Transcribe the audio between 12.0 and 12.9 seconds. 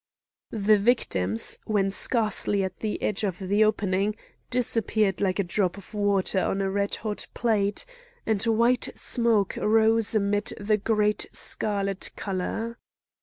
colour.